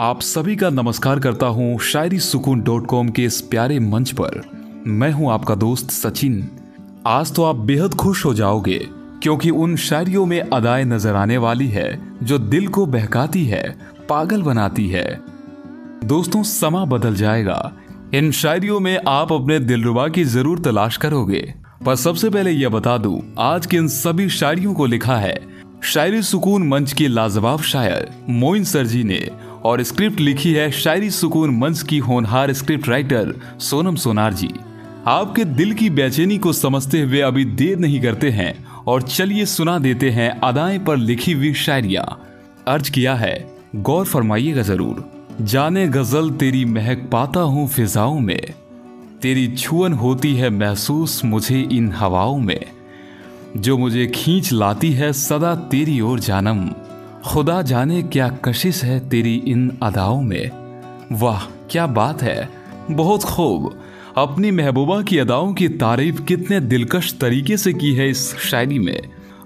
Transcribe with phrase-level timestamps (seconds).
[0.00, 4.40] आप सभी का नमस्कार करता हूँ शायरी सुकून डॉट कॉम के इस प्यारे मंच पर।
[4.86, 6.48] मैं हूँ आपका दोस्त सचिन।
[7.06, 8.78] आज तो आप बेहद खुश हो जाओगे,
[9.22, 13.62] क्योंकि उन शायरियों में अदाएँ नज़र आने वाली है, जो दिल को बहकाती है,
[14.08, 15.04] पागल बनाती है।
[16.04, 17.72] दोस्तों, समा बदल जाएगा।
[18.14, 21.42] इन शायरियों में आप अपने दिलरुबा की ज़रूर तलाश करोगे।
[21.86, 25.38] पर सबसे पहले यह बता दूँ, आज के इन सभी शायरियों को लिखा है,
[25.84, 29.18] शायरी सुकून मंच के लाजवाब शायर मोइन सर जी ने
[29.64, 34.50] और स्क्रिप्ट लिखी है शायरी सुकून मंच की होनहार स्क्रिप्ट राइटर सोनम सोनार जी।
[35.06, 39.78] आपके दिल की बेचैनी को समझते हुए अभी देर नहीं करते हैं और चलिए सुना
[39.78, 42.16] देते हैं अदाएँ पर लिखी हुई शायरिया।
[42.68, 48.42] अर्ज़ किया है, गौर फरमाइएगा ज़रूर। जाने गज़ल तेरी महक पाता हूँ फिजाओं में।
[49.22, 52.60] तेरी छुअन होती है महसूस मुझे इन हवाओं में।
[53.56, 56.70] जो मुझे खींच लाती है सदा तेरी ओर जानम।
[57.26, 60.50] खुदा जाने क्या कशिश है तेरी इन अदाओं में?
[61.12, 62.48] वाह, क्या बात है।
[62.90, 63.82] बहुत खूब।
[64.16, 69.00] अपनी महबूबा की अदाओं की तारीफ़ कितने दिलकश तरीके से की है इस शायरी में।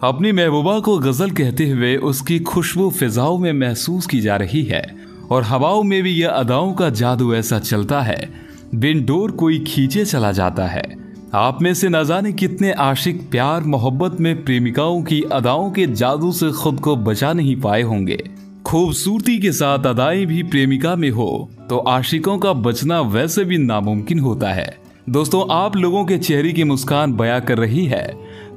[0.05, 4.97] अपनी महबूबा को गज़ल कहते हुए उसकी खुशबू फिजाओं में महसूस की जा रही है,
[5.30, 8.30] और हवाओं में भी यह अदाओं का जादू ऐसा चलता है।
[8.75, 11.03] बिन डोर कोई खींचे चला जाता है।
[11.34, 16.30] आप में से न जाने कितने आशिक, प्यार, मोहब्बत में प्रेमिकाओं की अदाओं के जादू
[16.32, 18.18] से खुद को बचा नहीं पाए होंगे।
[18.66, 24.18] खूबसूरती के साथ अदाएँ भी प्रेमिका में हो तो आशिकों का बचना वैसे भी नामुमकिन
[24.18, 24.78] होता है।
[25.10, 28.06] दोस्तों, आप लोगों के चेहरे की मुस्कान बया कर रही है।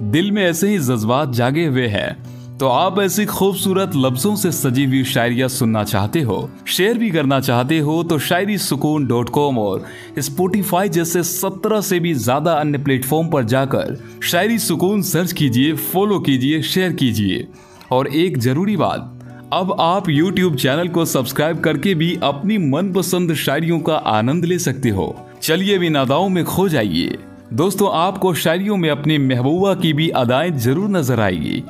[0.02, 4.86] दिल में ऐसे ही जज्बात जागे हुए हैं। तो आप ऐसी खूबसूरत लफ्जों से सजी
[4.86, 9.58] हुई शायरिया सुनना चाहते हो, शेयर भी करना चाहते हो तो शायरी सुकून डॉट कॉम
[9.58, 9.86] और
[10.20, 16.20] स्पोटिफाई जैसे सत्रह से भी ज़्यादा अन्य प्लेटफॉर्म पर जाकर शायरी सुकून सर्च कीजिए, फॉलो
[16.20, 17.48] कीजिए, शेयर कीजिए।
[17.92, 19.14] और एक ज़रूरी बात,
[19.54, 24.90] अब आप YouTube चैनल को सब्सक्राइब करके भी अपनी मनपसंद शायरियों का आनंद ले सकते
[24.90, 27.18] हो। चलिए भी नादाओं में खो जाइए।
[27.54, 31.64] दोस्तों, आपको शायरियों में अपनी महबूबा की भी अदाएँ ज़रूर नज़र आएगी।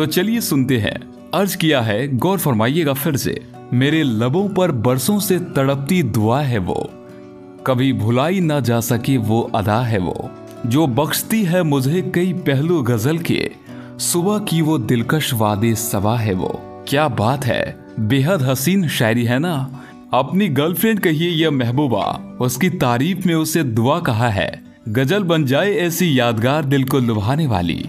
[0.00, 5.20] तो चलिए सुनते हैं। अर्ज़ किया है, गौर फरमाइएगा फिर से। मेरे लबों पर बरसों
[5.20, 6.90] से तड़पती दुआ है वो।
[7.66, 10.30] कभी भुलाई ना जा सके वो अदा है वो।
[10.66, 13.50] जो बख्शती है मुझे कई पहलू गज़ल के,
[13.98, 19.38] सुबह की वो दिलकश वादे सवा है वो। क्या बात है, बेहद हसीन शायरी है
[19.38, 19.82] ना।
[20.14, 25.72] अपनी गर्लफ्रेंड कहिए यह महबूबा, उसकी तारीफ़ में उसे दुआ कहा है। गज़ल बन जाए
[25.72, 27.88] ऐसी यादगार दिल को लुभाने वाली।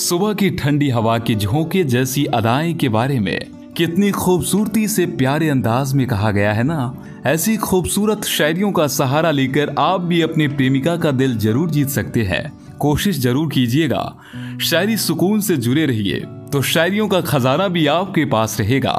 [0.00, 5.48] सुबह की ठंडी हवा की झोंके जैसी अदाएँ के बारे में कितनी खूबसूरती से प्यारे
[5.48, 6.94] अंदाज में कहा गया है ना?
[7.26, 12.22] ऐसी खूबसूरत शायरियों का सहारा लेकर आप भी अपने प्रेमिका का दिल ज़रूर जीत सकते
[12.22, 12.42] हैं।
[12.78, 14.02] कोशिश ज़रूर कीजिएगा।
[14.62, 18.96] शायरी सुकून से जुड़े रहिए तो शायरियों का खजाना भी आपके पास रहेगा।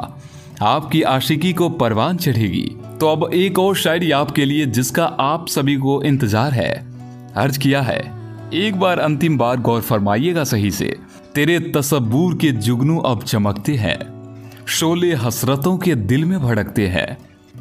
[0.62, 2.66] आपकी आशिकी को परवान चढ़ेगी।
[3.00, 6.72] तो अब एक और शायरी आपके लिए जिसका आप सभी को इंतज़ार है।
[7.36, 8.00] अर्ज़ किया है
[8.52, 10.96] एक बार अंतिम बार गौर फरमाइएगा सही से।
[11.34, 13.98] तेरे तस्बूर के जुगनू अब चमकते हैं।
[14.66, 17.18] शोले हसरतों के दिल में भड़कते हैं।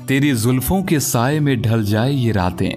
[0.08, 2.74] तेरी जुल्फों के साय में ढल जाए ये रातें।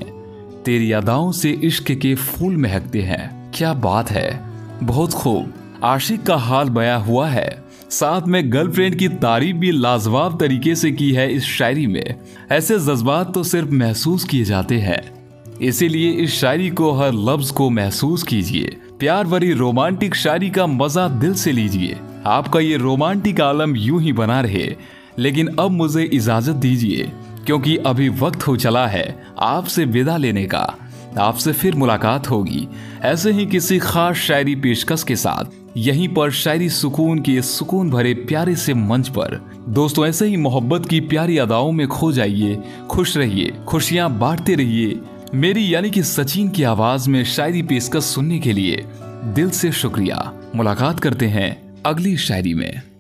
[0.65, 4.41] तेरी अदाओं से इश्क के फूल महकते हैं। क्या बात है।
[4.83, 5.53] बहुत खूब।
[5.85, 10.93] आशिक का हाल बया हुआ है। साथ में गर्लफ्रेंड की तारीफ़ भी लाजवाब तरीके से
[10.93, 12.15] की है इस शायरी में।
[12.53, 15.24] ऐसे जज्बात तो सिर्फ़ महसूस किए जाते हैं।
[15.63, 21.09] इसीलिए इस शायरी को हर लफ्ज को महसूस कीजिए। प्यार भरी रोमांटिक शायरी का मज़ा
[21.09, 24.77] दिल से लीजिए। आपका ये रोमांटिक आलम यूँ ही बना रहे।
[25.19, 27.11] लेकिन अब मुझे इजाज़त दीजिए,
[27.47, 30.77] क्योंकि अभी वक्त हो चला है आपसे विदा लेने का।
[31.19, 32.69] आपसे फिर मुलाकात होगी।
[33.03, 35.45] ऐसे ही किसी खास शायरी पेशकश के साथ,
[35.77, 40.87] यहीं पर शायरी सुकून के सुकून भरे प्यारे से मंच पर। दोस्तों, ऐसे ही मोहब्बत
[40.87, 42.59] की प्यारी अदाओं में खो जाइए,
[42.91, 45.01] खुश रहिए, खुशियाँ बांटते रहिए।
[45.35, 48.85] मेरी यानी कि सचिन की आवाज़ में शायरी पेशकश सुनने के लिए
[49.25, 52.94] दिल से शुक्रिया। मुलाकात करते हैं अगली शायरी में।